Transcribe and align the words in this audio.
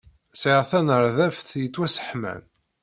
Sɛiɣ 0.41 0.63
tanerdabt 0.69 1.47
yettwasseḥman. 1.61 2.41